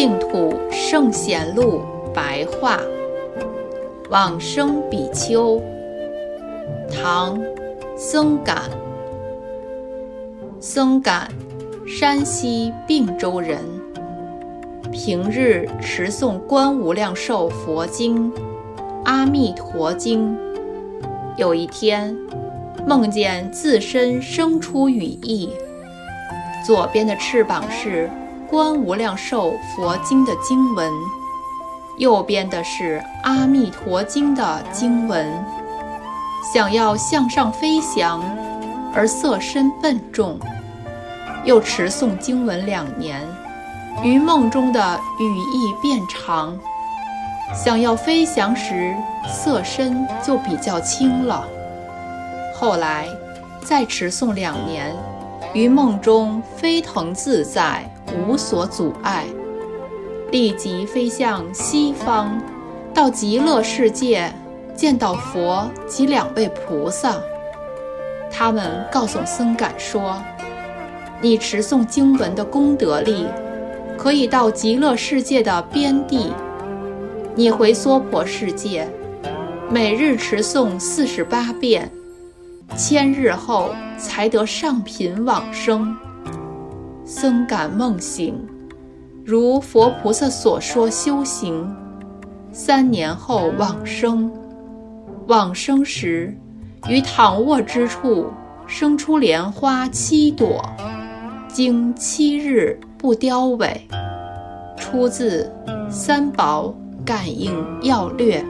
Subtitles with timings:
[0.00, 1.82] 净土圣显录
[2.14, 2.80] 白话，
[4.08, 5.60] 往生比丘，
[6.90, 7.38] 唐，
[7.98, 8.62] 僧感。
[10.58, 11.28] 僧感，
[11.86, 13.58] 山西并州人。
[14.90, 18.32] 平日持诵《观无量寿佛经》
[19.04, 20.34] 《阿弥陀经》。
[21.36, 22.16] 有一天，
[22.86, 25.50] 梦见自身生出羽翼，
[26.66, 28.08] 左边的翅膀是。
[28.50, 30.92] 《观无量寿佛经》的经文，
[31.98, 35.32] 右边的是《阿弥陀经》的经文。
[36.52, 38.20] 想要向上飞翔，
[38.92, 40.36] 而色身笨重，
[41.44, 43.22] 又持诵经文两年，
[44.02, 46.58] 于梦中的羽翼变长，
[47.54, 48.96] 想要飞翔时，
[49.28, 51.46] 色身就比较轻了。
[52.58, 53.06] 后来
[53.62, 54.92] 再持诵两年，
[55.54, 57.88] 于梦中飞腾自在。
[58.14, 59.24] 无所阻碍，
[60.30, 62.40] 立即飞向西方，
[62.92, 64.32] 到极乐世界，
[64.74, 67.16] 见到佛及两位菩萨。
[68.30, 70.22] 他们告诉僧感说
[71.20, 73.26] ：“你持诵经文的功德力，
[73.98, 76.32] 可以到极乐世界的边地。
[77.34, 78.88] 你回娑婆世界，
[79.70, 81.90] 每日持诵四十八遍，
[82.76, 85.96] 千日后才得上品往生。”
[87.12, 88.40] 僧感梦醒，
[89.24, 91.68] 如佛菩萨所说修行，
[92.52, 94.30] 三年后往生。
[95.26, 96.32] 往生时，
[96.88, 98.28] 于躺卧之处
[98.64, 100.64] 生出莲花七朵，
[101.48, 103.76] 经七日不凋萎。
[104.76, 105.52] 出自
[105.90, 106.72] 《三宝
[107.04, 108.40] 感应要略》。